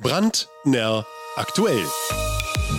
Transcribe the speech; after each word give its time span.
Brandner 0.00 1.04
aktuell. 1.34 1.82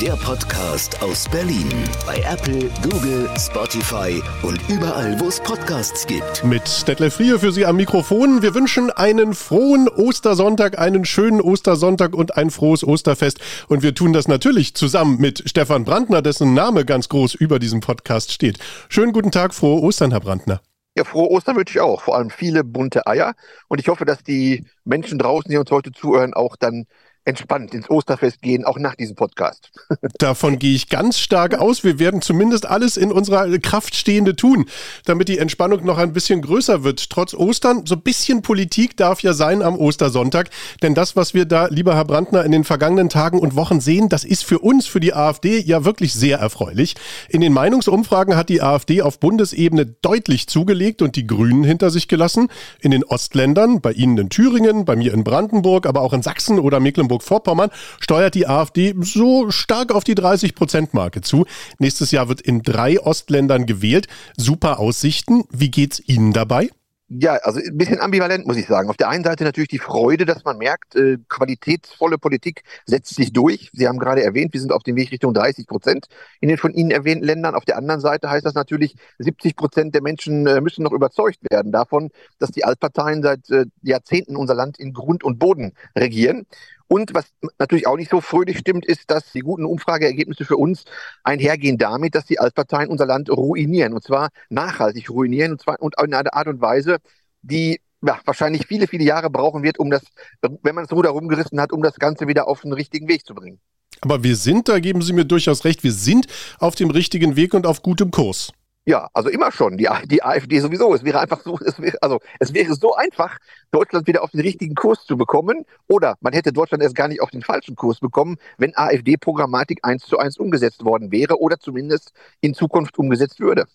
Der 0.01 0.13
Podcast 0.13 1.01
aus 1.01 1.27
Berlin 1.27 1.67
bei 2.05 2.19
Apple, 2.19 2.69
Google, 2.81 3.29
Spotify 3.37 4.21
und 4.41 4.57
überall, 4.69 5.19
wo 5.19 5.27
es 5.27 5.41
Podcasts 5.41 6.07
gibt. 6.07 6.45
Mit 6.45 6.87
Detlef 6.87 7.15
Frier 7.15 7.37
für 7.37 7.51
Sie 7.51 7.65
am 7.65 7.75
Mikrofon. 7.75 8.41
Wir 8.41 8.55
wünschen 8.55 8.89
einen 8.89 9.33
frohen 9.33 9.89
Ostersonntag, 9.89 10.79
einen 10.79 11.03
schönen 11.03 11.41
Ostersonntag 11.41 12.15
und 12.15 12.37
ein 12.37 12.51
frohes 12.51 12.85
Osterfest. 12.85 13.39
Und 13.67 13.83
wir 13.83 13.93
tun 13.93 14.13
das 14.13 14.29
natürlich 14.29 14.75
zusammen 14.75 15.19
mit 15.19 15.43
Stefan 15.45 15.83
Brandner, 15.83 16.21
dessen 16.21 16.53
Name 16.53 16.85
ganz 16.85 17.09
groß 17.09 17.33
über 17.33 17.59
diesem 17.59 17.81
Podcast 17.81 18.31
steht. 18.31 18.59
Schönen 18.87 19.11
guten 19.11 19.31
Tag, 19.31 19.53
frohe 19.53 19.81
Ostern, 19.81 20.11
Herr 20.11 20.21
Brandner. 20.21 20.61
Ja, 20.95 21.03
frohe 21.03 21.29
Ostern 21.29 21.55
wünsche 21.55 21.77
ich 21.77 21.81
auch. 21.81 22.01
Vor 22.01 22.17
allem 22.17 22.29
viele 22.29 22.63
bunte 22.63 23.07
Eier. 23.07 23.33
Und 23.67 23.79
ich 23.79 23.87
hoffe, 23.87 24.05
dass 24.05 24.23
die 24.23 24.65
Menschen 24.83 25.19
draußen, 25.19 25.49
die 25.49 25.57
uns 25.57 25.71
heute 25.71 25.91
zuhören, 25.91 26.33
auch 26.33 26.55
dann 26.55 26.87
entspannt 27.25 27.73
ins 27.73 27.89
Osterfest 27.89 28.41
gehen, 28.41 28.65
auch 28.65 28.79
nach 28.79 28.95
diesem 28.95 29.15
Podcast. 29.15 29.71
Davon 30.17 30.57
gehe 30.57 30.75
ich 30.75 30.89
ganz 30.89 31.19
stark 31.19 31.59
aus. 31.59 31.83
Wir 31.83 31.99
werden 31.99 32.21
zumindest 32.21 32.65
alles 32.65 32.97
in 32.97 33.11
unserer 33.11 33.57
Kraft 33.59 33.95
Stehende 33.95 34.35
tun, 34.35 34.65
damit 35.05 35.27
die 35.27 35.37
Entspannung 35.37 35.85
noch 35.85 35.97
ein 35.97 36.13
bisschen 36.13 36.41
größer 36.41 36.83
wird. 36.83 37.09
Trotz 37.09 37.33
Ostern, 37.33 37.85
so 37.85 37.95
ein 37.95 38.01
bisschen 38.01 38.41
Politik 38.41 38.97
darf 38.97 39.21
ja 39.21 39.33
sein 39.33 39.61
am 39.61 39.77
Ostersonntag. 39.77 40.49
Denn 40.81 40.95
das, 40.95 41.15
was 41.15 41.33
wir 41.33 41.45
da, 41.45 41.67
lieber 41.67 41.95
Herr 41.95 42.05
Brandner, 42.05 42.43
in 42.43 42.51
den 42.51 42.63
vergangenen 42.63 43.09
Tagen 43.09 43.39
und 43.39 43.55
Wochen 43.55 43.79
sehen, 43.79 44.09
das 44.09 44.23
ist 44.23 44.43
für 44.43 44.59
uns, 44.59 44.87
für 44.87 44.99
die 44.99 45.13
AfD, 45.13 45.59
ja 45.59 45.85
wirklich 45.85 46.13
sehr 46.13 46.39
erfreulich. 46.39 46.95
In 47.29 47.41
den 47.41 47.53
Meinungsumfragen 47.53 48.35
hat 48.35 48.49
die 48.49 48.61
AfD 48.61 49.01
auf 49.01 49.19
Bundesebene 49.19 49.85
deutlich 49.85 50.47
zugelegt 50.47 51.01
und 51.01 51.15
die 51.15 51.27
Grünen 51.27 51.63
hinter 51.63 51.91
sich 51.91 52.07
gelassen. 52.07 52.49
In 52.81 52.91
den 52.91 53.03
Ostländern, 53.03 53.81
bei 53.81 53.91
Ihnen 53.91 54.17
in 54.17 54.29
Thüringen, 54.29 54.85
bei 54.85 54.95
mir 54.95 55.13
in 55.13 55.23
Brandenburg, 55.23 55.85
aber 55.85 56.01
auch 56.01 56.13
in 56.13 56.23
Sachsen 56.23 56.59
oder 56.59 56.79
Mecklenburg 56.79 57.08
Mecklenburg-Vorpommern 57.09 57.71
steuert 57.99 58.35
die 58.35 58.47
AfD 58.47 58.93
so 59.01 59.51
stark 59.51 59.91
auf 59.91 60.03
die 60.03 60.15
30-Prozent-Marke 60.15 61.21
zu. 61.21 61.45
Nächstes 61.79 62.11
Jahr 62.11 62.29
wird 62.29 62.41
in 62.41 62.61
drei 62.61 62.99
Ostländern 62.99 63.65
gewählt. 63.65 64.07
Super 64.37 64.79
Aussichten. 64.79 65.43
Wie 65.51 65.71
geht's 65.71 66.01
Ihnen 66.05 66.31
dabei? 66.33 66.69
Ja, 67.11 67.33
also 67.37 67.59
ein 67.59 67.75
bisschen 67.75 67.99
ambivalent, 67.99 68.45
muss 68.45 68.57
ich 68.57 68.67
sagen. 68.67 68.87
Auf 68.87 68.97
der 68.97 69.09
einen 69.09 69.23
Seite 69.23 69.43
natürlich 69.43 69.69
die 69.69 69.79
Freude, 69.79 70.27
dass 70.27 70.43
man 70.43 70.59
merkt, 70.59 70.95
äh, 70.95 71.17
qualitätsvolle 71.27 72.19
Politik 72.19 72.61
setzt 72.85 73.15
sich 73.15 73.33
durch. 73.33 73.71
Sie 73.73 73.87
haben 73.87 73.97
gerade 73.97 74.21
erwähnt, 74.21 74.53
wir 74.53 74.61
sind 74.61 74.71
auf 74.71 74.83
dem 74.83 74.95
Weg 74.95 75.11
Richtung 75.11 75.33
30 75.33 75.65
Prozent 75.65 76.05
in 76.39 76.49
den 76.49 76.59
von 76.59 76.71
Ihnen 76.71 76.91
erwähnten 76.91 77.25
Ländern. 77.25 77.55
Auf 77.55 77.65
der 77.65 77.77
anderen 77.77 77.99
Seite 77.99 78.29
heißt 78.29 78.45
das 78.45 78.53
natürlich, 78.53 78.93
70 79.17 79.55
Prozent 79.55 79.95
der 79.95 80.03
Menschen 80.03 80.45
äh, 80.45 80.61
müssen 80.61 80.83
noch 80.83 80.91
überzeugt 80.91 81.39
werden 81.49 81.71
davon, 81.71 82.11
dass 82.37 82.51
die 82.51 82.63
Altparteien 82.63 83.23
seit 83.23 83.49
äh, 83.49 83.65
Jahrzehnten 83.81 84.35
unser 84.35 84.53
Land 84.53 84.77
in 84.77 84.93
Grund 84.93 85.23
und 85.23 85.39
Boden 85.39 85.73
regieren. 85.97 86.45
Und 86.91 87.13
was 87.13 87.25
natürlich 87.59 87.85
auch 87.85 87.97
nicht 87.97 88.09
so 88.09 88.19
fröhlich 88.19 88.57
stimmt, 88.57 88.83
ist, 88.83 89.11
dass 89.11 89.31
die 89.31 89.41
guten 89.41 89.63
Umfrageergebnisse 89.63 90.43
für 90.43 90.57
uns 90.57 90.85
einhergehen 91.23 91.77
damit, 91.77 92.15
dass 92.15 92.25
die 92.25 92.39
Altparteien 92.39 92.89
unser 92.89 93.05
Land 93.05 93.29
ruinieren. 93.29 93.93
Und 93.93 94.03
zwar 94.03 94.29
nachhaltig 94.49 95.09
ruinieren. 95.11 95.51
Und 95.51 95.61
zwar 95.61 95.79
und 95.79 95.95
in 96.01 96.13
einer 96.15 96.33
Art 96.33 96.47
und 96.47 96.61
Weise, 96.61 96.97
die 97.43 97.79
ja, 98.01 98.19
wahrscheinlich 98.25 98.65
viele, 98.65 98.87
viele 98.87 99.03
Jahre 99.03 99.29
brauchen 99.29 99.61
wird, 99.61 99.77
um 99.77 99.91
das, 99.91 100.01
wenn 100.41 100.73
man 100.75 100.85
das 100.85 100.91
Ruder 100.91 101.11
rumgerissen 101.11 101.61
hat, 101.61 101.71
um 101.71 101.83
das 101.83 101.95
Ganze 101.95 102.27
wieder 102.27 102.47
auf 102.47 102.61
den 102.61 102.73
richtigen 102.73 103.07
Weg 103.07 103.23
zu 103.23 103.35
bringen. 103.35 103.59
Aber 104.01 104.23
wir 104.23 104.35
sind, 104.35 104.67
da 104.67 104.79
geben 104.79 105.01
Sie 105.01 105.13
mir 105.13 105.25
durchaus 105.25 105.65
recht, 105.65 105.83
wir 105.83 105.91
sind 105.91 106.25
auf 106.57 106.73
dem 106.73 106.89
richtigen 106.89 107.35
Weg 107.35 107.53
und 107.53 107.67
auf 107.67 107.83
gutem 107.83 108.09
Kurs. 108.11 108.51
Ja, 108.85 109.07
also 109.13 109.29
immer 109.29 109.51
schon. 109.51 109.77
Die, 109.77 109.87
die 110.05 110.23
AfD 110.23 110.59
sowieso. 110.59 110.93
Es 110.95 111.03
wäre 111.03 111.19
einfach 111.19 111.41
so, 111.41 111.59
es 111.63 111.79
wäre, 111.79 111.97
also 112.01 112.19
es 112.39 112.53
wäre 112.53 112.73
so 112.73 112.95
einfach, 112.95 113.37
Deutschland 113.71 114.07
wieder 114.07 114.23
auf 114.23 114.31
den 114.31 114.39
richtigen 114.39 114.73
Kurs 114.73 115.05
zu 115.05 115.17
bekommen. 115.17 115.65
Oder 115.87 116.15
man 116.21 116.33
hätte 116.33 116.51
Deutschland 116.51 116.81
erst 116.81 116.95
gar 116.95 117.07
nicht 117.07 117.21
auf 117.21 117.29
den 117.29 117.43
falschen 117.43 117.75
Kurs 117.75 117.99
bekommen, 117.99 118.37
wenn 118.57 118.75
AfD-Programmatik 118.75 119.79
eins 119.83 120.05
zu 120.05 120.17
eins 120.17 120.37
umgesetzt 120.37 120.83
worden 120.83 121.11
wäre 121.11 121.39
oder 121.39 121.59
zumindest 121.59 122.13
in 122.41 122.53
Zukunft 122.53 122.97
umgesetzt 122.97 123.39
würde. 123.39 123.65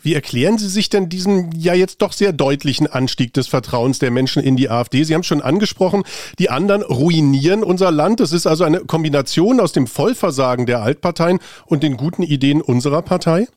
Wie 0.00 0.14
erklären 0.14 0.58
Sie 0.58 0.68
sich 0.68 0.88
denn 0.88 1.08
diesen 1.08 1.52
ja 1.52 1.74
jetzt 1.74 2.00
doch 2.00 2.12
sehr 2.12 2.32
deutlichen 2.32 2.86
Anstieg 2.86 3.34
des 3.34 3.46
Vertrauens 3.46 3.98
der 3.98 4.10
Menschen 4.10 4.42
in 4.42 4.56
die 4.56 4.70
AfD? 4.70 5.04
Sie 5.04 5.14
haben 5.14 5.20
es 5.20 5.26
schon 5.26 5.42
angesprochen, 5.42 6.02
die 6.38 6.50
anderen 6.50 6.82
ruinieren 6.82 7.62
unser 7.62 7.90
Land. 7.90 8.20
Es 8.20 8.32
ist 8.32 8.46
also 8.46 8.64
eine 8.64 8.80
Kombination 8.80 9.60
aus 9.60 9.72
dem 9.72 9.86
Vollversagen 9.86 10.66
der 10.66 10.82
Altparteien 10.82 11.40
und 11.66 11.82
den 11.82 11.96
guten 11.96 12.22
Ideen 12.22 12.62
unserer 12.62 13.02
Partei? 13.02 13.48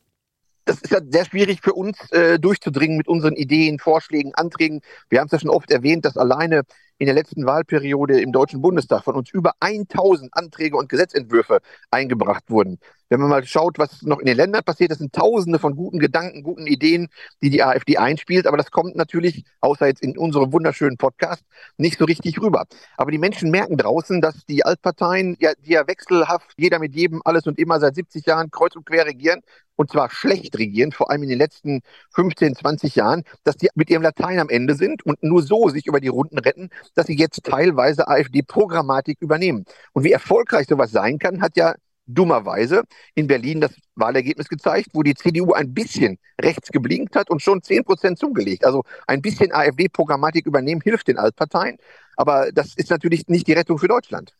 Das 0.69 0.81
ist 0.81 0.91
ja 0.91 0.99
sehr 1.03 1.25
schwierig 1.25 1.61
für 1.63 1.73
uns 1.73 1.97
äh, 2.11 2.37
durchzudringen 2.39 2.97
mit 2.97 3.07
unseren 3.07 3.33
Ideen, 3.33 3.79
Vorschlägen, 3.79 4.35
Anträgen. 4.35 4.81
Wir 5.09 5.19
haben 5.19 5.25
es 5.25 5.31
ja 5.31 5.39
schon 5.39 5.49
oft 5.49 5.71
erwähnt, 5.71 6.05
dass 6.05 6.15
alleine 6.15 6.61
in 6.99 7.05
der 7.07 7.15
letzten 7.15 7.45
Wahlperiode 7.45 8.21
im 8.21 8.31
Deutschen 8.31 8.61
Bundestag 8.61 9.03
von 9.03 9.15
uns 9.15 9.31
über 9.31 9.53
1000 9.61 10.31
Anträge 10.33 10.77
und 10.77 10.89
Gesetzentwürfe 10.89 11.61
eingebracht 11.89 12.43
wurden. 12.49 12.77
Wenn 13.07 13.21
man 13.21 13.29
mal 13.29 13.43
schaut, 13.45 13.79
was 13.79 14.03
noch 14.03 14.19
in 14.19 14.27
den 14.27 14.37
Ländern 14.37 14.63
passiert, 14.63 14.91
das 14.91 14.99
sind 14.99 15.13
Tausende 15.13 15.57
von 15.57 15.75
guten 15.75 15.97
Gedanken, 15.97 16.43
guten 16.43 16.67
Ideen, 16.67 17.07
die 17.41 17.49
die 17.49 17.63
AfD 17.63 17.97
einspielt. 17.97 18.45
Aber 18.45 18.57
das 18.57 18.69
kommt 18.69 18.95
natürlich, 18.95 19.45
außer 19.61 19.87
jetzt 19.87 20.03
in 20.03 20.15
unserem 20.17 20.53
wunderschönen 20.53 20.97
Podcast, 20.97 21.43
nicht 21.77 21.97
so 21.97 22.05
richtig 22.05 22.39
rüber. 22.39 22.65
Aber 22.97 23.09
die 23.09 23.17
Menschen 23.17 23.49
merken 23.49 23.77
draußen, 23.77 24.21
dass 24.21 24.45
die 24.45 24.63
Altparteien, 24.63 25.37
ja, 25.39 25.53
die 25.65 25.71
ja 25.71 25.87
wechselhaft, 25.87 26.53
jeder 26.57 26.77
mit 26.77 26.93
jedem, 26.93 27.21
alles 27.25 27.47
und 27.47 27.57
immer 27.57 27.79
seit 27.79 27.95
70 27.95 28.27
Jahren 28.27 28.51
kreuz 28.51 28.75
und 28.75 28.85
quer 28.85 29.07
regieren, 29.07 29.41
und 29.79 29.89
zwar 29.89 30.09
schlecht 30.09 30.57
regieren, 30.59 30.91
vor 30.91 31.09
allem 31.09 31.23
in 31.23 31.29
den 31.29 31.37
letzten 31.37 31.79
15, 32.13 32.55
20 32.55 32.95
Jahren, 32.95 33.23
dass 33.45 33.55
die 33.55 33.69
mit 33.75 33.89
ihrem 33.89 34.03
Latein 34.03 34.39
am 34.39 34.49
Ende 34.49 34.75
sind 34.75 35.05
und 35.05 35.23
nur 35.23 35.41
so 35.41 35.69
sich 35.69 35.87
über 35.87 36.01
die 36.01 36.09
Runden 36.09 36.37
retten, 36.37 36.69
dass 36.95 37.07
sie 37.07 37.15
jetzt 37.15 37.45
teilweise 37.45 38.09
AfD-Programmatik 38.09 39.21
übernehmen. 39.21 39.63
Und 39.93 40.03
wie 40.03 40.11
erfolgreich 40.11 40.67
sowas 40.67 40.91
sein 40.91 41.17
kann, 41.17 41.41
hat 41.41 41.55
ja 41.55 41.75
dummerweise 42.07 42.83
in 43.15 43.27
Berlin 43.27 43.61
das 43.61 43.71
Wahlergebnis 43.95 44.49
gezeigt, 44.49 44.89
wo 44.91 45.01
die 45.01 45.15
CDU 45.15 45.53
ein 45.53 45.73
bisschen 45.73 46.17
rechts 46.41 46.71
geblinkt 46.71 47.15
hat 47.15 47.29
und 47.29 47.41
schon 47.41 47.61
10 47.61 47.85
Prozent 47.85 48.19
zugelegt. 48.19 48.65
Also 48.65 48.83
ein 49.07 49.21
bisschen 49.21 49.53
AfD-Programmatik 49.53 50.45
übernehmen 50.45 50.81
hilft 50.81 51.07
den 51.07 51.17
Altparteien. 51.17 51.77
Aber 52.17 52.51
das 52.51 52.73
ist 52.75 52.89
natürlich 52.89 53.29
nicht 53.29 53.47
die 53.47 53.53
Rettung 53.53 53.77
für 53.77 53.87
Deutschland. 53.87 54.35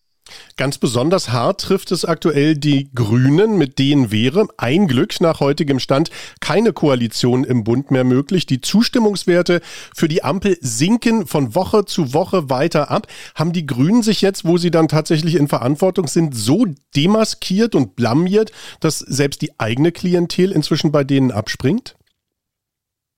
Ganz 0.58 0.78
besonders 0.78 1.32
hart 1.32 1.62
trifft 1.62 1.92
es 1.92 2.06
aktuell 2.06 2.56
die 2.56 2.90
Grünen, 2.94 3.58
mit 3.58 3.80
denen 3.80 4.12
wäre 4.12 4.48
ein 4.58 4.88
Glück 4.88 5.22
nach 5.22 5.40
heutigem 5.40 5.80
Stand 5.80 6.10
keine 6.40 6.74
Koalition 6.74 7.44
im 7.44 7.64
Bund 7.64 7.92
mehr 7.92 8.04
möglich. 8.04 8.46
Die 8.46 8.62
Zustimmungswerte 8.62 9.62
für 9.96 10.08
die 10.08 10.24
Ampel 10.24 10.58
sinken 10.62 11.26
von 11.28 11.56
Woche 11.56 11.86
zu 11.86 12.14
Woche 12.14 12.50
weiter 12.50 12.92
ab. 12.92 13.08
Haben 13.36 13.54
die 13.54 13.66
Grünen 13.66 14.04
sich 14.04 14.22
jetzt, 14.22 14.46
wo 14.46 14.58
sie 14.58 14.72
dann 14.72 14.88
tatsächlich 14.88 15.36
in 15.36 15.48
Verantwortung 15.48 16.08
sind, 16.08 16.36
so 16.36 16.66
demaskiert 16.96 17.76
und 17.76 17.96
blamiert, 17.96 18.52
dass 18.80 19.00
selbst 19.00 19.42
die 19.42 19.60
eigene 19.60 19.92
Klientel 19.92 20.52
inzwischen 20.52 20.92
bei 20.92 21.04
denen 21.04 21.32
abspringt? 21.32 21.96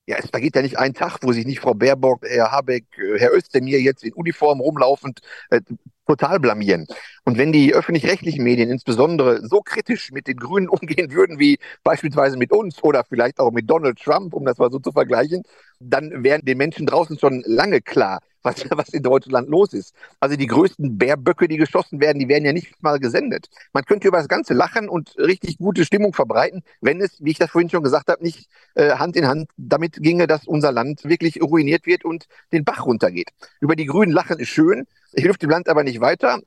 Ja, 0.06 0.16
es 0.18 0.30
vergeht 0.30 0.56
ja 0.56 0.62
nicht 0.62 0.78
ein 0.78 0.94
Tag, 0.94 1.18
wo 1.22 1.32
sich 1.32 1.46
nicht 1.46 1.60
Frau 1.60 1.74
Baerbock, 1.74 2.26
Herr 2.26 2.50
Habeck, 2.50 2.86
äh, 2.98 3.20
Herr 3.20 3.32
Özdemir 3.32 3.80
jetzt 3.80 4.02
in 4.02 4.12
Uniform 4.12 4.60
rumlaufend 4.60 5.20
äh, 5.50 5.60
total 6.06 6.38
blamieren. 6.38 6.86
Und 7.24 7.38
wenn 7.38 7.52
die 7.52 7.72
öffentlich-rechtlichen 7.72 8.42
Medien 8.42 8.68
insbesondere 8.70 9.46
so 9.46 9.60
kritisch 9.60 10.10
mit 10.10 10.26
den 10.26 10.36
Grünen 10.36 10.68
umgehen 10.68 11.12
würden, 11.12 11.38
wie 11.38 11.58
beispielsweise 11.84 12.36
mit 12.36 12.52
uns 12.52 12.82
oder 12.82 13.04
vielleicht 13.04 13.38
auch 13.38 13.52
mit 13.52 13.70
Donald 13.70 13.98
Trump, 14.00 14.34
um 14.34 14.44
das 14.44 14.58
mal 14.58 14.70
so 14.70 14.78
zu 14.78 14.92
vergleichen, 14.92 15.42
dann 15.78 16.24
wären 16.24 16.44
den 16.44 16.58
Menschen 16.58 16.86
draußen 16.86 17.18
schon 17.18 17.42
lange 17.46 17.80
klar, 17.80 18.20
was, 18.42 18.64
was 18.70 18.88
in 18.90 19.02
Deutschland 19.02 19.48
los 19.48 19.72
ist. 19.72 19.94
Also 20.20 20.36
die 20.36 20.46
größten 20.46 20.98
Bärböcke, 20.98 21.48
die 21.48 21.56
geschossen 21.56 22.00
werden, 22.00 22.18
die 22.18 22.28
werden 22.28 22.44
ja 22.44 22.52
nicht 22.52 22.82
mal 22.82 22.98
gesendet. 22.98 23.48
Man 23.72 23.84
könnte 23.84 24.08
über 24.08 24.18
das 24.18 24.28
Ganze 24.28 24.54
lachen 24.54 24.88
und 24.88 25.14
richtig 25.16 25.58
gute 25.58 25.84
Stimmung 25.84 26.12
verbreiten, 26.12 26.62
wenn 26.80 27.00
es, 27.00 27.22
wie 27.22 27.30
ich 27.30 27.38
das 27.38 27.50
vorhin 27.50 27.70
schon 27.70 27.82
gesagt 27.82 28.08
habe, 28.08 28.22
nicht 28.22 28.48
äh, 28.74 28.92
Hand 28.92 29.16
in 29.16 29.26
Hand 29.26 29.50
damit 29.56 29.96
ginge, 30.02 30.26
dass 30.26 30.46
unser 30.46 30.72
Land 30.72 31.04
wirklich 31.04 31.40
ruiniert 31.40 31.86
wird 31.86 32.04
und 32.04 32.26
den 32.52 32.64
Bach 32.64 32.84
runtergeht. 32.84 33.30
Über 33.60 33.76
die 33.76 33.86
Grünen 33.86 34.12
lachen 34.12 34.38
ist 34.38 34.48
schön, 34.48 34.86
hilft 35.14 35.42
dem 35.42 35.50
Land 35.50 35.68
aber 35.68 35.84
nicht 35.84 36.00
weiter. 36.00 36.40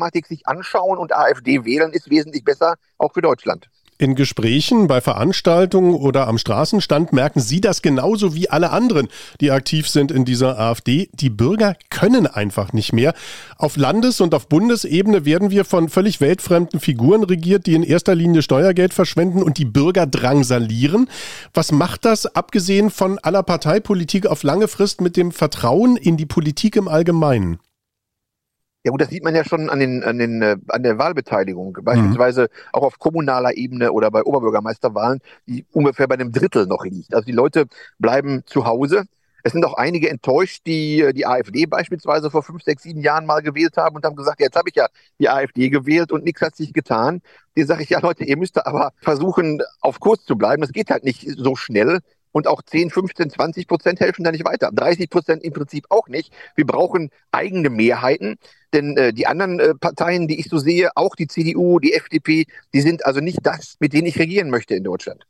AfD-Programmatik 0.00 0.26
sich 0.26 0.46
anschauen 0.46 0.98
und 0.98 1.14
AfD 1.14 1.64
wählen 1.64 1.92
ist 1.92 2.10
wesentlich 2.10 2.44
besser, 2.44 2.76
auch 2.98 3.12
für 3.12 3.22
Deutschland. 3.22 3.68
In 3.98 4.14
Gesprächen, 4.14 4.86
bei 4.86 5.02
Veranstaltungen 5.02 5.94
oder 5.94 6.26
am 6.26 6.38
Straßenstand 6.38 7.12
merken 7.12 7.38
Sie 7.38 7.60
das 7.60 7.82
genauso 7.82 8.34
wie 8.34 8.48
alle 8.48 8.70
anderen, 8.70 9.08
die 9.42 9.50
aktiv 9.50 9.90
sind 9.90 10.10
in 10.10 10.24
dieser 10.24 10.58
AfD. 10.58 11.10
Die 11.12 11.28
Bürger 11.28 11.76
können 11.90 12.26
einfach 12.26 12.72
nicht 12.72 12.94
mehr. 12.94 13.12
Auf 13.58 13.76
Landes- 13.76 14.22
und 14.22 14.34
auf 14.34 14.48
Bundesebene 14.48 15.26
werden 15.26 15.50
wir 15.50 15.66
von 15.66 15.90
völlig 15.90 16.22
weltfremden 16.22 16.80
Figuren 16.80 17.24
regiert, 17.24 17.66
die 17.66 17.74
in 17.74 17.82
erster 17.82 18.14
Linie 18.14 18.40
Steuergeld 18.40 18.94
verschwenden 18.94 19.42
und 19.42 19.58
die 19.58 19.66
Bürger 19.66 20.06
drangsalieren. 20.06 21.10
Was 21.52 21.70
macht 21.70 22.06
das, 22.06 22.24
abgesehen 22.24 22.88
von 22.88 23.18
aller 23.18 23.42
Parteipolitik 23.42 24.26
auf 24.26 24.44
lange 24.44 24.68
Frist, 24.68 25.02
mit 25.02 25.18
dem 25.18 25.30
Vertrauen 25.30 25.98
in 25.98 26.16
die 26.16 26.24
Politik 26.24 26.76
im 26.76 26.88
Allgemeinen? 26.88 27.58
Ja 28.82 28.90
gut, 28.92 29.00
das 29.02 29.10
sieht 29.10 29.24
man 29.24 29.34
ja 29.34 29.44
schon 29.44 29.68
an, 29.68 29.78
den, 29.78 30.02
an, 30.04 30.18
den, 30.18 30.40
äh, 30.40 30.56
an 30.68 30.82
der 30.82 30.96
Wahlbeteiligung, 30.98 31.76
beispielsweise 31.82 32.42
mhm. 32.44 32.48
auch 32.72 32.82
auf 32.82 32.98
kommunaler 32.98 33.54
Ebene 33.56 33.92
oder 33.92 34.10
bei 34.10 34.22
Oberbürgermeisterwahlen, 34.22 35.20
die 35.46 35.66
ungefähr 35.72 36.08
bei 36.08 36.14
einem 36.14 36.32
Drittel 36.32 36.66
noch 36.66 36.84
liegt. 36.84 37.14
Also 37.14 37.26
die 37.26 37.32
Leute 37.32 37.66
bleiben 37.98 38.42
zu 38.46 38.64
Hause, 38.64 39.04
Es 39.42 39.52
sind 39.52 39.64
auch 39.64 39.74
einige 39.74 40.10
enttäuscht, 40.10 40.62
die 40.66 41.00
äh, 41.00 41.12
die 41.12 41.26
AfD 41.26 41.66
beispielsweise 41.66 42.30
vor 42.30 42.42
fünf, 42.42 42.62
sechs, 42.62 42.82
sieben 42.82 43.00
Jahren 43.02 43.26
mal 43.26 43.40
gewählt 43.42 43.76
haben 43.76 43.96
und 43.96 44.04
haben 44.04 44.16
gesagt, 44.16 44.40
jetzt 44.40 44.56
habe 44.56 44.68
ich 44.68 44.76
ja 44.76 44.86
die 45.18 45.28
AfD 45.28 45.70
gewählt 45.70 46.12
und 46.12 46.24
nichts 46.24 46.40
hat 46.42 46.56
sich 46.56 46.72
getan. 46.72 47.22
Die 47.56 47.64
sage 47.64 47.82
ich, 47.82 47.90
ja 47.90 48.00
Leute, 48.00 48.24
ihr 48.24 48.36
müsst 48.36 48.64
aber 48.66 48.92
versuchen, 49.00 49.62
auf 49.80 50.00
Kurs 50.00 50.24
zu 50.24 50.36
bleiben. 50.36 50.62
Das 50.62 50.72
geht 50.72 50.90
halt 50.90 51.04
nicht 51.04 51.26
so 51.38 51.56
schnell. 51.56 52.00
Und 52.32 52.46
auch 52.46 52.62
10, 52.62 52.90
15, 52.90 53.30
20 53.30 53.66
Prozent 53.66 54.00
helfen 54.00 54.24
da 54.24 54.32
nicht 54.32 54.44
weiter. 54.44 54.70
30 54.72 55.10
Prozent 55.10 55.42
im 55.42 55.52
Prinzip 55.52 55.86
auch 55.88 56.08
nicht. 56.08 56.32
Wir 56.54 56.66
brauchen 56.66 57.10
eigene 57.32 57.70
Mehrheiten. 57.70 58.36
Denn 58.72 58.96
äh, 58.96 59.12
die 59.12 59.26
anderen 59.26 59.58
äh, 59.58 59.74
Parteien, 59.74 60.28
die 60.28 60.38
ich 60.38 60.48
so 60.48 60.58
sehe, 60.58 60.90
auch 60.94 61.16
die 61.16 61.26
CDU, 61.26 61.80
die 61.80 61.94
FDP, 61.94 62.46
die 62.72 62.80
sind 62.80 63.04
also 63.04 63.20
nicht 63.20 63.40
das, 63.42 63.76
mit 63.80 63.92
denen 63.92 64.06
ich 64.06 64.18
regieren 64.18 64.50
möchte 64.50 64.74
in 64.74 64.84
Deutschland. 64.84 65.24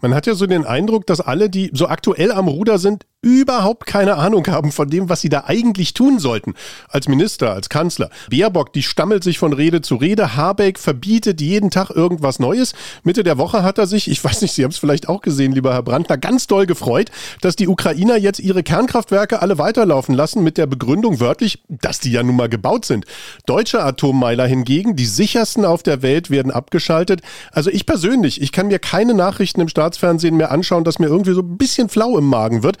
Man 0.00 0.14
hat 0.14 0.26
ja 0.26 0.34
so 0.34 0.46
den 0.46 0.64
Eindruck, 0.64 1.06
dass 1.06 1.20
alle, 1.20 1.50
die 1.50 1.70
so 1.74 1.88
aktuell 1.88 2.32
am 2.32 2.48
Ruder 2.48 2.78
sind, 2.78 3.04
überhaupt 3.20 3.86
keine 3.86 4.16
Ahnung 4.16 4.46
haben 4.46 4.70
von 4.70 4.88
dem, 4.88 5.08
was 5.08 5.20
sie 5.20 5.28
da 5.28 5.44
eigentlich 5.46 5.92
tun 5.92 6.20
sollten. 6.20 6.54
Als 6.88 7.08
Minister, 7.08 7.52
als 7.52 7.68
Kanzler. 7.68 8.10
Baerbock, 8.30 8.72
die 8.72 8.84
stammelt 8.84 9.24
sich 9.24 9.38
von 9.38 9.52
Rede 9.52 9.80
zu 9.80 9.96
Rede. 9.96 10.36
Habeck 10.36 10.78
verbietet 10.78 11.40
jeden 11.40 11.70
Tag 11.70 11.90
irgendwas 11.90 12.38
Neues. 12.38 12.74
Mitte 13.02 13.24
der 13.24 13.36
Woche 13.36 13.64
hat 13.64 13.78
er 13.78 13.88
sich, 13.88 14.08
ich 14.08 14.22
weiß 14.22 14.40
nicht, 14.42 14.52
Sie 14.52 14.62
haben 14.62 14.70
es 14.70 14.78
vielleicht 14.78 15.08
auch 15.08 15.20
gesehen, 15.20 15.50
lieber 15.50 15.72
Herr 15.72 15.82
Brandner, 15.82 16.16
ganz 16.16 16.46
doll 16.46 16.66
gefreut, 16.66 17.10
dass 17.40 17.56
die 17.56 17.66
Ukrainer 17.66 18.16
jetzt 18.16 18.38
ihre 18.38 18.62
Kernkraftwerke 18.62 19.42
alle 19.42 19.58
weiterlaufen 19.58 20.14
lassen 20.14 20.44
mit 20.44 20.56
der 20.56 20.66
Begründung 20.66 21.18
wörtlich, 21.18 21.64
dass 21.68 21.98
die 21.98 22.12
ja 22.12 22.22
nun 22.22 22.36
mal 22.36 22.48
gebaut 22.48 22.84
sind. 22.84 23.04
Deutsche 23.46 23.82
Atommeiler 23.82 24.46
hingegen, 24.46 24.94
die 24.94 25.06
sichersten 25.06 25.64
auf 25.64 25.82
der 25.82 26.02
Welt, 26.02 26.30
werden 26.30 26.52
abgeschaltet. 26.52 27.22
Also 27.50 27.70
ich 27.70 27.84
persönlich, 27.84 28.40
ich 28.40 28.52
kann 28.52 28.68
mir 28.68 28.78
keine 28.78 29.14
Nachrichten 29.14 29.60
im 29.60 29.68
Staatsfernsehen 29.68 30.36
mehr 30.36 30.52
anschauen, 30.52 30.84
dass 30.84 31.00
mir 31.00 31.06
irgendwie 31.06 31.32
so 31.32 31.40
ein 31.40 31.58
bisschen 31.58 31.88
flau 31.88 32.16
im 32.16 32.26
Magen 32.26 32.62
wird. 32.62 32.78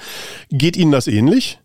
Geht 0.50 0.76
Ihnen 0.76 0.92
das 0.92 1.06
ähnlich? 1.06 1.58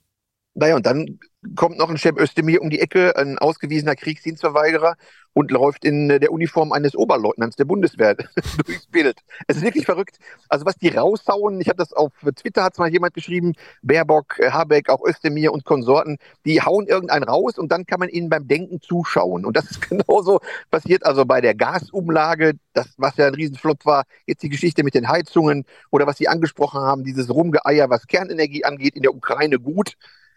Naja, 0.55 0.75
und 0.75 0.85
dann 0.85 1.19
kommt 1.55 1.77
noch 1.77 1.89
ein 1.89 1.97
Chef 1.97 2.15
Özdemir 2.17 2.61
um 2.61 2.69
die 2.69 2.79
Ecke, 2.79 3.15
ein 3.17 3.37
ausgewiesener 3.39 3.95
Kriegsdienstverweigerer 3.95 4.95
und 5.33 5.49
läuft 5.51 5.83
in 5.83 6.07
der 6.07 6.31
Uniform 6.31 6.71
eines 6.71 6.95
Oberleutnants 6.95 7.55
der 7.55 7.65
Bundeswehr 7.65 8.15
durchs 8.65 8.85
Bild. 8.87 9.19
Es 9.47 9.57
ist 9.57 9.63
wirklich 9.63 9.85
verrückt. 9.85 10.19
Also 10.47 10.65
was 10.65 10.77
die 10.77 10.89
raushauen, 10.89 11.59
ich 11.59 11.69
habe 11.69 11.77
das 11.77 11.91
auf 11.91 12.13
Twitter, 12.35 12.63
hat 12.63 12.77
mal 12.77 12.89
jemand 12.89 13.15
geschrieben, 13.15 13.53
Baerbock, 13.81 14.39
Habeck, 14.39 14.89
auch 14.89 15.03
Özdemir 15.03 15.51
und 15.53 15.65
Konsorten, 15.65 16.17
die 16.45 16.61
hauen 16.61 16.85
irgendeinen 16.85 17.23
raus 17.23 17.57
und 17.57 17.71
dann 17.71 17.85
kann 17.85 17.99
man 17.99 18.09
ihnen 18.09 18.29
beim 18.29 18.47
Denken 18.47 18.79
zuschauen. 18.79 19.45
Und 19.45 19.57
das 19.57 19.71
ist 19.71 19.81
genauso 19.89 20.39
passiert 20.69 21.05
also 21.05 21.25
bei 21.25 21.41
der 21.41 21.55
Gasumlage, 21.55 22.53
das, 22.73 22.93
was 22.97 23.17
ja 23.17 23.27
ein 23.27 23.35
Riesenflop 23.35 23.85
war, 23.85 24.03
jetzt 24.27 24.43
die 24.43 24.49
Geschichte 24.49 24.83
mit 24.83 24.93
den 24.93 25.09
Heizungen 25.09 25.65
oder 25.89 26.05
was 26.05 26.17
Sie 26.17 26.27
angesprochen 26.27 26.81
haben, 26.81 27.03
dieses 27.03 27.29
Rumgeeier, 27.33 27.89
was 27.89 28.07
Kernenergie 28.07 28.65
angeht, 28.65 28.95
in 28.95 29.01
der 29.01 29.15
Ukraine 29.15 29.59
gut. 29.59 29.95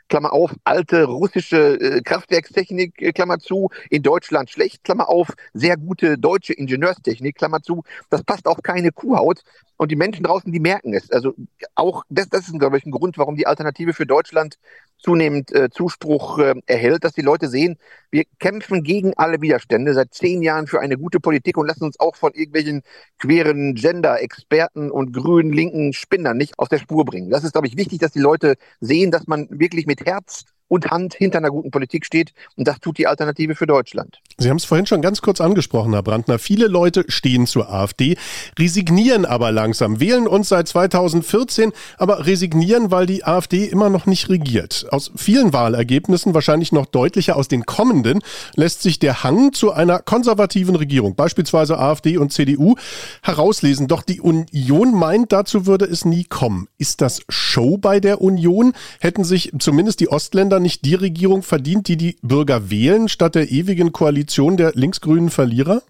Klammer 0.09 0.33
auf, 0.33 0.55
alte 0.65 1.05
russische 1.05 1.81
äh, 1.81 2.01
Kraftwerkstechnik, 2.03 3.01
äh, 3.03 3.13
Klammer 3.13 3.39
zu, 3.39 3.71
in 3.91 4.03
Deutschland 4.03 4.51
schlecht, 4.51 4.85
Klammer 4.85 5.09
auf, 5.09 5.29
sehr 5.55 5.77
gute 5.77 6.19
deutsche 6.19 6.53
Ingenieurstechnik, 6.53 7.37
Klammer 7.37 7.63
zu. 7.63 7.83
Das 8.11 8.23
passt 8.23 8.47
auf 8.47 8.63
keine 8.63 8.93
Kuhhaut. 8.93 9.43
Und 9.77 9.91
die 9.91 9.97
Menschen 9.97 10.25
draußen, 10.25 10.51
die 10.51 10.61
merken 10.61 10.95
es. 10.95 11.11
Also 11.11 11.35
auch 11.75 12.05
das, 12.09 12.29
das 12.29 12.49
ist, 12.49 12.59
glaube 12.59 12.79
ich, 12.79 12.87
ein 12.87 12.91
Grund, 12.91 13.19
warum 13.19 13.37
die 13.37 13.47
Alternative 13.47 13.93
für 13.93 14.07
Deutschland 14.07 14.59
zunehmend 14.99 15.53
äh, 15.53 15.69
Zuspruch 15.71 16.39
äh, 16.39 16.55
erhält, 16.67 17.05
dass 17.05 17.13
die 17.13 17.23
Leute 17.23 17.49
sehen, 17.49 17.77
wir 18.11 18.25
kämpfen 18.39 18.83
gegen 18.83 19.13
alle 19.17 19.41
Widerstände 19.43 19.93
seit 19.93 20.15
zehn 20.15 20.43
Jahren 20.43 20.67
für 20.67 20.81
eine 20.81 20.97
gute 20.97 21.21
Politik 21.21 21.59
und 21.59 21.67
lassen 21.67 21.85
uns 21.85 22.01
auch 22.01 22.17
von 22.17 22.33
irgendwelchen 22.33 22.83
queeren 23.19 23.75
Gender-Experten 23.75 24.91
und 24.91 25.13
grünen, 25.13 25.53
linken 25.53 25.93
Spinnern 25.93 26.39
nicht 26.39 26.59
aus 26.59 26.69
der 26.69 26.79
Spur 26.79 27.05
bringen. 27.05 27.31
Das 27.31 27.45
ist, 27.45 27.53
glaube 27.53 27.67
ich, 27.67 27.77
wichtig, 27.77 27.99
dass 27.99 28.13
die 28.13 28.21
Leute 28.21 28.57
sehen, 28.81 29.11
dass 29.11 29.27
man 29.27 29.49
wirklich 29.51 29.87
mit 29.87 30.07
Herz 30.07 30.45
und 30.69 30.91
Hand 30.91 31.15
hinter 31.15 31.39
einer 31.39 31.51
guten 31.51 31.71
Politik 31.71 32.05
steht. 32.05 32.33
Und 32.57 32.67
das 32.67 32.81
tut 32.81 32.99
die 32.99 33.07
Alternative 33.07 33.55
für 33.55 33.67
Deutschland. 33.67 34.21
Sie 34.39 34.51
haben 34.51 34.57
es 34.57 34.65
vorhin 34.65 34.87
schon 34.87 35.03
ganz 35.03 35.23
kurz 35.23 35.41
angesprochen, 35.41 35.93
Herr 35.93 36.03
Brandner. 36.03 36.39
Viele 36.39 36.67
Leute 36.67 37.05
stehen 37.09 37.47
zur 37.47 37.73
AfD, 37.73 38.17
resignieren 38.59 39.25
aber 39.25 39.53
langsam, 39.53 40.01
wählen 40.01 40.27
uns 40.27 40.49
seit 40.49 40.69
2014, 40.69 41.73
aber 41.97 42.27
resignieren, 42.27 42.91
weil 42.91 43.07
die 43.07 43.25
AfD 43.25 43.65
immer 43.65 43.89
noch 43.89 44.07
nicht 44.07 44.29
regiert. 44.29 44.87
Aus 44.91 45.13
vielen 45.17 45.53
Wahlergebnissen, 45.53 46.35
wahrscheinlich 46.35 46.73
noch 46.73 46.87
deutlicher 46.87 47.37
aus 47.37 47.49
den 47.49 47.65
kommenden, 47.65 48.21
lässt 48.55 48.83
sich 48.83 48.99
der 48.99 49.23
Hang 49.23 49.53
zu 49.53 49.73
einer 49.73 50.01
konservativen 50.01 50.77
Regierung, 50.77 51.15
beispielsweise 51.15 51.79
AfD 51.79 52.19
und 52.19 52.33
CDU, 52.33 52.75
herauslesen. 53.23 53.89
Doch 53.89 54.03
die 54.03 54.21
Union 54.21 54.93
meint, 54.93 55.33
dazu 55.33 55.67
würde 55.67 55.85
es 55.85 56.05
nie 56.05 56.25
kommen. 56.25 56.69
Ist 56.79 57.01
das 57.01 57.23
Show 57.29 57.79
bei 57.79 58.01
der 58.01 58.21
Union? 58.21 58.73
Hätten 59.01 59.25
sich 59.25 59.53
zumindest 59.59 60.01
die 60.01 60.09
Ostländer 60.09 60.56
da 60.57 60.61
nicht 60.61 60.85
die 60.85 60.95
Regierung 60.95 61.43
verdient, 61.43 61.89
die 61.89 61.97
die 61.97 62.17
Bürger 62.23 62.71
wählen, 62.71 63.09
statt 63.09 63.35
der 63.35 63.51
ewigen 63.51 63.93
Koalition 63.93 64.57
der 64.57 64.73
linksgrünen 64.75 65.31
Verlierer? 65.31 65.83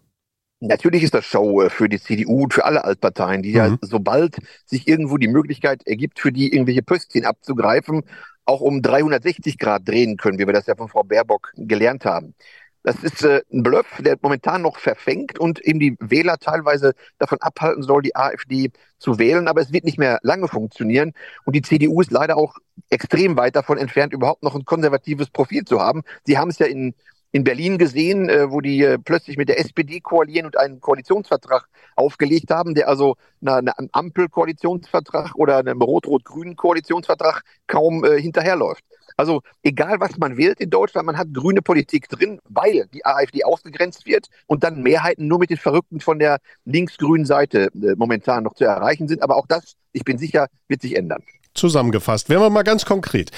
Natürlich 0.61 1.03
ist 1.03 1.15
das 1.15 1.25
Show 1.25 1.63
äh, 1.63 1.71
für 1.71 1.89
die 1.89 2.01
CDU 2.01 2.45
und 2.45 2.55
für 2.55 2.65
alle 2.65 2.85
Altparteien, 2.85 3.43
die 3.43 3.51
mhm. 3.51 3.57
ja, 3.57 3.77
sobald 3.83 4.37
sich 4.65 4.89
irgendwo 4.89 5.19
die 5.19 5.29
Möglichkeit 5.29 5.87
ergibt, 5.87 6.19
für 6.19 6.33
die 6.33 6.53
irgendwelche 6.53 6.83
Pöstchen 6.83 7.25
abzugreifen, 7.25 8.03
auch 8.45 8.61
um 8.61 8.83
360 8.83 9.59
Grad 9.59 9.87
drehen 9.87 10.17
können, 10.17 10.39
wie 10.39 10.47
wir 10.47 10.53
das 10.53 10.67
ja 10.67 10.75
von 10.75 10.89
Frau 10.89 11.03
Baerbock 11.03 11.53
gelernt 11.57 12.05
haben. 12.05 12.35
Das 12.87 13.03
ist 13.03 13.25
äh, 13.25 13.43
ein 13.53 13.65
Bluff, 13.65 13.85
der 13.99 14.17
momentan 14.23 14.63
noch 14.63 14.79
verfängt 14.79 15.41
und 15.41 15.59
eben 15.59 15.81
die 15.81 15.97
Wähler 15.99 16.39
teilweise 16.39 16.95
davon 17.19 17.39
abhalten 17.41 17.83
soll, 17.83 18.01
die 18.01 18.15
AfD 18.15 18.71
zu 19.01 19.19
wählen. 19.19 19.49
Aber 19.49 19.61
es 19.61 19.73
wird 19.73 19.83
nicht 19.83 19.99
mehr 19.99 20.21
lange 20.23 20.47
funktionieren. 20.47 21.13
Und 21.45 21.57
die 21.57 21.63
CDU 21.63 22.01
ist 22.01 22.13
leider 22.13 22.37
auch 22.37 22.55
extrem 22.89 23.37
weit 23.37 23.57
davon 23.57 23.77
entfernt, 23.77 24.13
überhaupt 24.13 24.45
noch 24.45 24.55
ein 24.55 24.65
konservatives 24.65 25.31
Profil 25.31 25.65
zu 25.65 25.81
haben. 25.81 26.03
Sie 26.27 26.39
haben 26.39 26.51
es 26.51 26.61
ja 26.61 26.67
in, 26.67 26.95
in 27.33 27.43
Berlin 27.43 27.77
gesehen, 27.77 28.29
äh, 28.29 28.53
wo 28.53 28.61
die 28.61 28.85
äh, 28.85 28.99
plötzlich 28.99 29.37
mit 29.37 29.49
der 29.49 29.59
SPD 29.59 29.99
koalieren 29.99 30.47
und 30.47 30.57
einen 30.57 30.79
Koalitionsvertrag 30.79 31.67
aufgelegt 31.97 32.53
haben, 32.53 32.77
der 32.77 32.89
also 32.89 33.17
einer 33.45 33.75
Ampel-Koalitionsvertrag 33.91 35.35
oder 35.35 35.57
einem 35.57 35.83
rot-rot-grünen 35.83 36.55
Koalitionsvertrag 36.55 37.43
kaum 37.67 38.05
äh, 38.05 38.23
hinterherläuft. 38.23 38.85
Also 39.17 39.43
egal, 39.63 39.99
was 39.99 40.19
man 40.19 40.37
wählt 40.37 40.61
in 40.61 40.71
Deutschland, 40.71 41.07
man 41.07 41.17
hat 41.17 41.33
grüne 41.33 41.63
Politik 41.63 42.09
drin, 42.09 42.39
weil 42.49 42.87
die 42.93 43.05
AfD 43.05 43.45
ausgegrenzt 43.45 44.07
wird 44.07 44.29
und 44.47 44.63
dann 44.63 44.83
Mehrheiten 44.83 45.27
nur 45.27 45.39
mit 45.39 45.51
den 45.51 45.57
Verrückten 45.57 46.01
von 46.01 46.19
der 46.19 46.39
linksgrünen 46.65 47.25
Seite 47.25 47.71
äh, 47.75 47.95
momentan 47.97 48.45
noch 48.45 48.55
zu 48.55 48.65
erreichen 48.65 49.09
sind. 49.09 49.23
Aber 49.23 49.37
auch 49.37 49.47
das, 49.47 49.75
ich 49.93 50.05
bin 50.05 50.19
sicher, 50.19 50.49
wird 50.69 50.83
sich 50.83 50.97
ändern. 50.97 51.23
Zusammengefasst, 51.55 52.29
werden 52.29 52.43
wir 52.43 52.51
mal 52.51 52.63
ganz 52.63 52.85
konkret. 52.85 53.31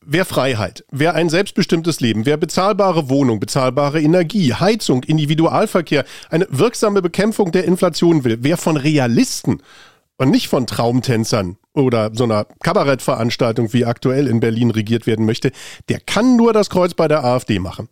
Wer 0.00 0.24
Freiheit, 0.24 0.84
wer 0.90 1.14
ein 1.14 1.28
selbstbestimmtes 1.28 2.00
Leben, 2.00 2.24
wer 2.24 2.38
bezahlbare 2.38 3.10
Wohnung, 3.10 3.40
bezahlbare 3.40 4.00
Energie, 4.00 4.54
Heizung, 4.54 5.02
Individualverkehr, 5.02 6.04
eine 6.30 6.46
wirksame 6.50 7.02
Bekämpfung 7.02 7.52
der 7.52 7.64
Inflation 7.64 8.24
will, 8.24 8.38
wer 8.40 8.56
von 8.56 8.78
Realisten 8.78 9.60
und 10.16 10.30
nicht 10.30 10.48
von 10.48 10.66
Traumtänzern 10.66 11.58
oder 11.78 12.10
so 12.14 12.24
einer 12.24 12.46
Kabarettveranstaltung 12.62 13.72
wie 13.72 13.84
aktuell 13.84 14.26
in 14.26 14.40
Berlin 14.40 14.70
regiert 14.70 15.06
werden 15.06 15.26
möchte, 15.26 15.52
der 15.88 16.00
kann 16.00 16.36
nur 16.36 16.52
das 16.52 16.70
Kreuz 16.70 16.94
bei 16.94 17.08
der 17.08 17.24
AfD 17.24 17.58
machen. 17.58 17.88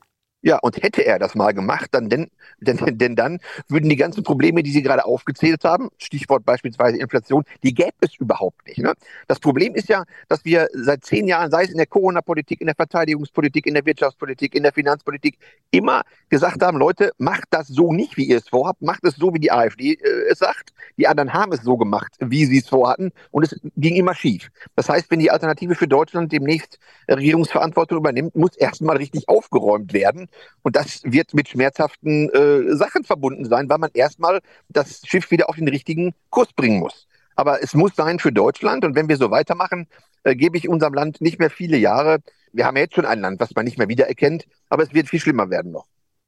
Ja, 0.46 0.58
und 0.58 0.80
hätte 0.80 1.04
er 1.04 1.18
das 1.18 1.34
mal 1.34 1.52
gemacht, 1.52 1.88
dann 1.90 2.08
denn, 2.08 2.30
denn, 2.60 2.78
denn 2.98 3.16
dann 3.16 3.40
würden 3.66 3.90
die 3.90 3.96
ganzen 3.96 4.22
Probleme, 4.22 4.62
die 4.62 4.70
Sie 4.70 4.80
gerade 4.80 5.04
aufgezählt 5.04 5.64
haben, 5.64 5.88
Stichwort 5.98 6.44
beispielsweise 6.44 6.98
Inflation, 6.98 7.42
die 7.64 7.74
gäbe 7.74 7.90
es 7.98 8.14
überhaupt 8.14 8.64
nicht. 8.64 8.78
Ne? 8.78 8.94
Das 9.26 9.40
Problem 9.40 9.74
ist 9.74 9.88
ja, 9.88 10.04
dass 10.28 10.44
wir 10.44 10.68
seit 10.72 11.04
zehn 11.04 11.26
Jahren, 11.26 11.50
sei 11.50 11.64
es 11.64 11.70
in 11.70 11.78
der 11.78 11.86
Corona-Politik, 11.86 12.60
in 12.60 12.68
der 12.68 12.76
Verteidigungspolitik, 12.76 13.66
in 13.66 13.74
der 13.74 13.84
Wirtschaftspolitik, 13.84 14.54
in 14.54 14.62
der 14.62 14.72
Finanzpolitik, 14.72 15.36
immer 15.72 16.02
gesagt 16.28 16.62
haben, 16.62 16.78
Leute, 16.78 17.10
macht 17.18 17.48
das 17.50 17.66
so 17.66 17.92
nicht, 17.92 18.16
wie 18.16 18.26
ihr 18.26 18.36
es 18.36 18.48
vorhabt, 18.48 18.82
macht 18.82 19.02
es 19.02 19.16
so, 19.16 19.34
wie 19.34 19.40
die 19.40 19.50
AfD 19.50 19.94
äh, 19.94 20.30
es 20.30 20.38
sagt. 20.38 20.72
Die 20.96 21.08
anderen 21.08 21.32
haben 21.32 21.50
es 21.50 21.62
so 21.62 21.76
gemacht, 21.76 22.14
wie 22.20 22.44
sie 22.46 22.58
es 22.58 22.68
vorhatten, 22.68 23.10
und 23.32 23.42
es 23.42 23.60
ging 23.76 23.96
immer 23.96 24.14
schief. 24.14 24.48
Das 24.76 24.88
heißt, 24.88 25.10
wenn 25.10 25.18
die 25.18 25.32
Alternative 25.32 25.74
für 25.74 25.88
Deutschland 25.88 26.30
demnächst 26.30 26.78
Regierungsverantwortung 27.08 27.98
übernimmt, 27.98 28.36
muss 28.36 28.56
erstmal 28.56 28.96
richtig 28.96 29.28
aufgeräumt 29.28 29.92
werden. 29.92 30.28
Und 30.62 30.76
das 30.76 31.02
wird 31.04 31.34
mit 31.34 31.48
schmerzhaften 31.48 32.30
äh, 32.30 32.74
Sachen 32.74 33.04
verbunden 33.04 33.44
sein, 33.44 33.68
weil 33.68 33.78
man 33.78 33.90
erstmal 33.94 34.40
das 34.68 35.02
Schiff 35.04 35.30
wieder 35.30 35.48
auf 35.48 35.56
den 35.56 35.68
richtigen 35.68 36.14
Kurs 36.30 36.52
bringen 36.52 36.78
muss. 36.78 37.06
Aber 37.36 37.62
es 37.62 37.74
muss 37.74 37.94
sein 37.94 38.18
für 38.18 38.32
Deutschland. 38.32 38.84
Und 38.84 38.94
wenn 38.94 39.08
wir 39.08 39.16
so 39.16 39.30
weitermachen, 39.30 39.86
äh, 40.24 40.34
gebe 40.34 40.56
ich 40.56 40.68
unserem 40.68 40.94
Land 40.94 41.20
nicht 41.20 41.38
mehr 41.38 41.50
viele 41.50 41.76
Jahre. 41.76 42.18
Wir 42.52 42.66
haben 42.66 42.76
ja 42.76 42.82
jetzt 42.82 42.94
schon 42.94 43.06
ein 43.06 43.20
Land, 43.20 43.40
was 43.40 43.54
man 43.54 43.64
nicht 43.64 43.78
mehr 43.78 43.88
wiedererkennt, 43.88 44.46
aber 44.70 44.82
es 44.82 44.94
wird 44.94 45.08
viel 45.08 45.20
schlimmer 45.20 45.50
werden 45.50 45.72
noch. 45.72 45.86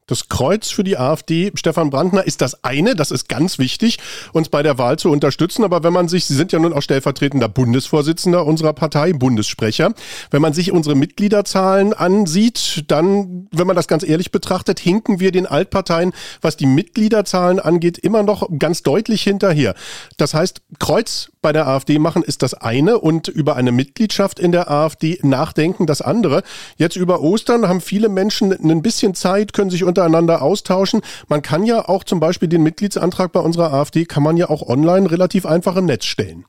Das 0.08 0.28
Kreuz 0.28 0.70
für 0.70 0.82
die 0.82 0.98
AfD, 0.98 1.52
Stefan 1.54 1.90
Brandner, 1.90 2.24
ist 2.24 2.40
das 2.40 2.64
eine, 2.64 2.96
das 2.96 3.12
ist 3.12 3.28
ganz 3.28 3.58
wichtig, 3.58 3.98
uns 4.32 4.48
bei 4.48 4.62
der 4.62 4.78
Wahl 4.78 4.98
zu 4.98 5.10
unterstützen. 5.10 5.62
Aber 5.62 5.84
wenn 5.84 5.92
man 5.92 6.08
sich, 6.08 6.24
Sie 6.24 6.34
sind 6.34 6.50
ja 6.50 6.58
nun 6.58 6.72
auch 6.72 6.82
stellvertretender 6.82 7.48
Bundesvorsitzender 7.48 8.44
unserer 8.44 8.72
Partei, 8.72 9.12
Bundessprecher, 9.12 9.92
wenn 10.30 10.42
man 10.42 10.54
sich 10.54 10.72
unsere 10.72 10.96
Mitgliederzahlen 10.96 11.92
ansieht, 11.92 12.84
dann, 12.88 13.48
wenn 13.52 13.66
man 13.66 13.76
das 13.76 13.86
ganz 13.86 14.02
ehrlich 14.02 14.32
betrachtet, 14.32 14.80
hinken 14.80 15.20
wir 15.20 15.30
den 15.30 15.46
Altparteien, 15.46 16.12
was 16.40 16.56
die 16.56 16.66
Mitgliederzahlen 16.66 17.60
angeht, 17.60 17.98
immer 17.98 18.22
noch 18.22 18.48
ganz 18.58 18.82
deutlich 18.82 19.22
hinterher. 19.22 19.74
Das 20.16 20.32
heißt, 20.32 20.62
Kreuz 20.78 21.30
bei 21.40 21.52
der 21.52 21.66
AfD 21.66 21.98
machen, 21.98 22.22
ist 22.22 22.42
das 22.42 22.54
eine 22.54 22.98
und 22.98 23.28
über 23.28 23.56
eine 23.56 23.72
Mitgliedschaft 23.72 24.38
in 24.38 24.52
der 24.52 24.70
AfD 24.70 25.18
nachdenken 25.22 25.86
das 25.86 26.02
andere. 26.02 26.42
Jetzt 26.76 26.96
über 26.96 27.20
Ostern 27.20 27.68
haben 27.68 27.80
viele 27.80 28.08
Menschen 28.08 28.52
ein 28.52 28.82
bisschen 28.82 29.14
Zeit, 29.14 29.52
können 29.52 29.70
sich 29.70 29.84
untereinander 29.84 30.42
austauschen. 30.42 31.00
Man 31.28 31.42
kann 31.42 31.64
ja 31.64 31.88
auch 31.88 32.04
zum 32.04 32.20
Beispiel 32.20 32.48
den 32.48 32.62
Mitgliedsantrag 32.62 33.32
bei 33.32 33.40
unserer 33.40 33.72
AfD, 33.72 34.04
kann 34.04 34.22
man 34.22 34.36
ja 34.36 34.50
auch 34.50 34.62
online 34.62 35.10
relativ 35.10 35.46
einfach 35.46 35.76
im 35.76 35.86
Netz 35.86 36.04
stellen. 36.04 36.44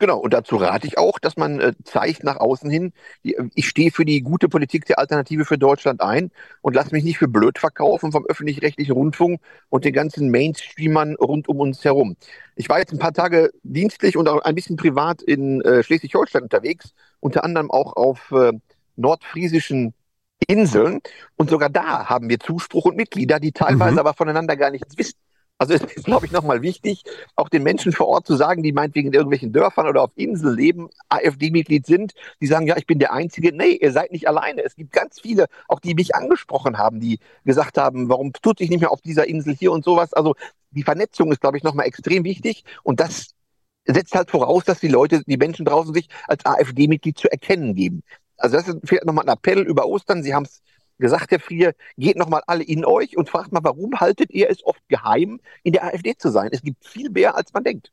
Genau, 0.00 0.18
und 0.18 0.34
dazu 0.34 0.56
rate 0.56 0.88
ich 0.88 0.98
auch, 0.98 1.20
dass 1.20 1.36
man 1.36 1.60
äh, 1.60 1.72
zeigt 1.84 2.24
nach 2.24 2.36
außen 2.36 2.68
hin, 2.68 2.92
die, 3.22 3.36
äh, 3.36 3.48
ich 3.54 3.68
stehe 3.68 3.92
für 3.92 4.04
die 4.04 4.22
gute 4.22 4.48
Politik 4.48 4.86
der 4.86 4.98
Alternative 4.98 5.44
für 5.44 5.56
Deutschland 5.56 6.00
ein 6.00 6.32
und 6.62 6.74
lasse 6.74 6.92
mich 6.92 7.04
nicht 7.04 7.18
für 7.18 7.28
blöd 7.28 7.58
verkaufen 7.58 8.10
vom 8.10 8.26
öffentlich-rechtlichen 8.26 8.92
Rundfunk 8.92 9.40
und 9.68 9.84
den 9.84 9.92
ganzen 9.92 10.30
Mainstreamern 10.30 11.14
rund 11.14 11.48
um 11.48 11.60
uns 11.60 11.84
herum. 11.84 12.16
Ich 12.56 12.68
war 12.68 12.80
jetzt 12.80 12.92
ein 12.92 12.98
paar 12.98 13.12
Tage 13.12 13.52
dienstlich 13.62 14.16
und 14.16 14.28
auch 14.28 14.42
ein 14.42 14.56
bisschen 14.56 14.76
privat 14.76 15.22
in 15.22 15.60
äh, 15.62 15.84
Schleswig-Holstein 15.84 16.42
unterwegs, 16.42 16.92
unter 17.20 17.44
anderem 17.44 17.70
auch 17.70 17.94
auf 17.94 18.32
äh, 18.32 18.52
nordfriesischen 18.96 19.94
Inseln. 20.48 21.00
Und 21.36 21.50
sogar 21.50 21.70
da 21.70 22.08
haben 22.08 22.28
wir 22.28 22.40
Zuspruch 22.40 22.86
und 22.86 22.96
Mitglieder, 22.96 23.38
die 23.38 23.52
teilweise 23.52 23.92
mhm. 23.92 23.98
aber 24.00 24.14
voneinander 24.14 24.56
gar 24.56 24.70
nichts 24.70 24.98
wissen. 24.98 25.23
Also 25.58 25.74
es 25.74 25.82
ist, 25.82 26.04
glaube 26.04 26.26
ich, 26.26 26.32
nochmal 26.32 26.62
wichtig, 26.62 27.04
auch 27.36 27.48
den 27.48 27.62
Menschen 27.62 27.92
vor 27.92 28.08
Ort 28.08 28.26
zu 28.26 28.34
sagen, 28.34 28.62
die 28.62 28.72
meinetwegen 28.72 29.08
in 29.08 29.14
irgendwelchen 29.14 29.52
Dörfern 29.52 29.86
oder 29.86 30.02
auf 30.02 30.10
Inseln 30.16 30.56
leben, 30.56 30.90
AfD-Mitglied 31.08 31.86
sind, 31.86 32.12
die 32.40 32.48
sagen, 32.48 32.66
ja, 32.66 32.76
ich 32.76 32.86
bin 32.86 32.98
der 32.98 33.12
Einzige. 33.12 33.54
Nee, 33.56 33.78
ihr 33.80 33.92
seid 33.92 34.10
nicht 34.10 34.26
alleine. 34.28 34.64
Es 34.64 34.74
gibt 34.74 34.92
ganz 34.92 35.20
viele, 35.20 35.46
auch 35.68 35.78
die 35.78 35.94
mich 35.94 36.14
angesprochen 36.14 36.76
haben, 36.76 36.98
die 36.98 37.20
gesagt 37.44 37.78
haben, 37.78 38.08
warum 38.08 38.32
tut 38.32 38.58
sich 38.58 38.68
nicht 38.68 38.80
mehr 38.80 38.90
auf 38.90 39.00
dieser 39.00 39.28
Insel 39.28 39.54
hier 39.54 39.70
und 39.70 39.84
sowas. 39.84 40.12
Also 40.12 40.34
die 40.72 40.82
Vernetzung 40.82 41.30
ist, 41.30 41.40
glaube 41.40 41.56
ich, 41.56 41.62
nochmal 41.62 41.86
extrem 41.86 42.24
wichtig 42.24 42.64
und 42.82 42.98
das 42.98 43.28
setzt 43.86 44.14
halt 44.14 44.30
voraus, 44.30 44.64
dass 44.64 44.80
die 44.80 44.88
Leute, 44.88 45.22
die 45.24 45.36
Menschen 45.36 45.66
draußen 45.66 45.94
sich 45.94 46.08
als 46.26 46.44
AfD-Mitglied 46.44 47.16
zu 47.16 47.30
erkennen 47.30 47.74
geben. 47.74 48.02
Also 48.36 48.56
das 48.56 48.66
ist 48.66 48.78
vielleicht 48.84 49.04
nochmal 49.04 49.24
ein 49.28 49.32
Appell 49.32 49.60
über 49.60 49.86
Ostern. 49.86 50.22
Sie 50.22 50.34
haben 50.34 50.44
es 50.44 50.62
gesagt, 50.98 51.30
Herr 51.30 51.40
Frier, 51.40 51.74
geht 51.96 52.16
nochmal 52.16 52.42
alle 52.46 52.64
in 52.64 52.84
euch 52.84 53.16
und 53.16 53.28
fragt 53.28 53.52
mal, 53.52 53.64
warum 53.64 54.00
haltet 54.00 54.30
ihr 54.30 54.50
es 54.50 54.64
oft 54.64 54.82
geheim, 54.88 55.40
in 55.62 55.72
der 55.72 55.84
AfD 55.84 56.14
zu 56.16 56.30
sein? 56.30 56.50
Es 56.52 56.62
gibt 56.62 56.84
viel 56.84 57.10
mehr, 57.10 57.36
als 57.36 57.52
man 57.52 57.64
denkt. 57.64 57.90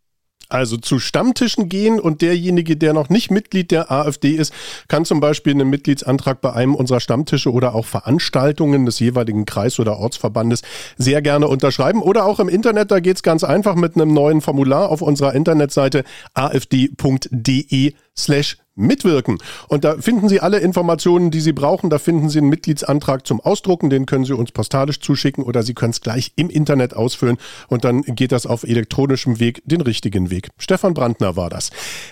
Also 0.52 0.76
zu 0.76 1.00
Stammtischen 1.00 1.70
gehen 1.70 2.00
und 2.00 2.22
derjenige, 2.22 2.76
der 2.76 2.92
noch 2.92 3.08
nicht 3.08 3.32
Mitglied 3.32 3.72
der 3.72 3.90
AfD 3.90 4.32
ist, 4.32 4.54
kann 4.90 5.06
zum 5.06 5.22
Beispiel 5.22 5.54
einen 5.54 5.70
Mitgliedsantrag 5.70 6.42
bei 6.42 6.52
einem 6.52 6.76
unserer 6.76 7.00
Stammtische 7.00 7.54
oder 7.54 7.74
auch 7.74 7.86
Veranstaltungen 7.86 8.86
des 8.86 9.00
jeweiligen 9.00 9.46
Kreis- 9.46 9.80
oder 9.80 9.98
Ortsverbandes 9.98 10.62
sehr 10.98 11.22
gerne 11.22 11.48
unterschreiben. 11.48 12.02
Oder 12.02 12.26
auch 12.26 12.42
im 12.42 12.50
Internet, 12.50 12.92
da 12.92 13.00
geht 13.00 13.16
es 13.16 13.24
ganz 13.24 13.46
einfach 13.46 13.76
mit 13.76 13.96
einem 13.96 14.14
neuen 14.14 14.42
Formular 14.42 14.90
auf 14.90 15.02
unserer 15.02 15.34
Internetseite 15.36 16.04
afd.de 16.34 17.94
slash 18.18 18.58
mitwirken. 18.76 19.38
Und 19.68 19.84
da 19.84 19.98
finden 19.98 20.30
Sie 20.30 20.40
alle 20.40 20.60
Informationen, 20.60 21.32
die 21.32 21.42
Sie 21.42 21.54
brauchen. 21.54 21.90
Da 21.90 22.00
finden 22.00 22.30
Sie 22.30 22.40
einen 22.40 22.50
Mitgliedsantrag 22.50 23.28
zum 23.28 23.42
Ausdrucken. 23.42 23.90
Den 23.90 24.06
können 24.06 24.26
Sie 24.26 24.34
uns 24.34 24.52
postalisch 24.52 25.00
zuschicken 25.00 25.44
oder 25.44 25.64
Sie 25.64 25.74
können 25.74 25.92
es 25.92 26.02
gleich 26.02 26.34
im 26.36 26.50
Internet 26.50 26.96
ausfüllen. 26.96 27.38
Und 27.68 27.84
dann 27.84 28.02
geht 28.02 28.32
das 28.32 28.46
auf 28.46 28.64
elektronischem 28.64 29.40
Weg 29.40 29.62
den 29.66 29.82
richtigen 29.82 30.30
Weg. 30.30 30.50
Stefan 30.58 30.94
Brandner 30.94 31.36
war 31.36 31.50
das. 31.50 31.70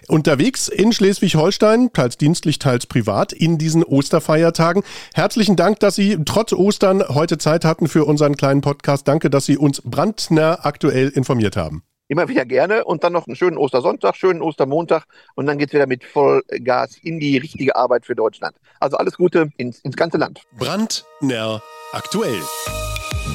Unterwegs 0.08 0.68
in 0.68 0.92
Schleswig-Holstein, 0.92 1.92
teils 1.94 2.18
dienstlich, 2.18 2.60
teils 2.60 2.86
privat, 2.86 3.34
in 3.34 3.58
diesen 3.58 3.84
Osterfeiertagen. 3.84 4.84
Herzlichen 5.14 5.56
Dank, 5.56 5.80
dass 5.80 5.96
Sie 5.96 6.18
trotz 6.26 6.54
Ostern 6.54 7.04
heute 7.08 7.38
Zeit 7.38 7.66
hatten 7.66 7.88
für 7.88 8.06
unseren 8.06 8.36
kleinen 8.36 8.62
Podcast. 8.62 9.08
Danke, 9.08 9.30
dass 9.30 9.46
Sie 9.46 9.58
uns 9.58 9.82
brandnah 9.82 10.60
aktuell 10.64 11.10
informiert 11.10 11.56
haben. 11.56 11.84
Immer 12.10 12.28
wieder 12.28 12.44
gerne 12.44 12.86
und 12.86 13.04
dann 13.04 13.14
noch 13.14 13.28
einen 13.28 13.36
schönen 13.36 13.56
Ostersonntag, 13.58 14.16
schönen 14.16 14.42
Ostermontag 14.42 15.04
und 15.36 15.46
dann 15.46 15.60
geht 15.60 15.70
es 15.70 15.74
wieder 15.76 15.86
mit 15.86 16.04
Vollgas 16.04 16.98
in 16.98 17.20
die 17.20 17.38
richtige 17.38 17.76
Arbeit 17.76 18.04
für 18.08 18.16
Deutschland. 18.16 18.56
Also 18.80 18.98
alles 18.98 19.16
Gute 19.16 19.52
ins, 19.58 19.80
ins 19.82 19.96
ganze 19.96 20.18
Land. 20.18 20.42
Brandner 20.58 21.62
aktuell. 21.92 22.42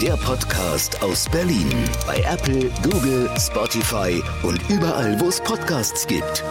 Der 0.02 0.16
Podcast 0.16 1.00
aus 1.04 1.28
Berlin 1.30 1.70
bei 2.04 2.18
Apple, 2.28 2.68
Google, 2.82 3.30
Spotify 3.38 4.20
und 4.42 4.60
überall, 4.68 5.20
wo 5.20 5.28
es 5.28 5.40
Podcasts 5.40 6.04
gibt. 6.08 6.42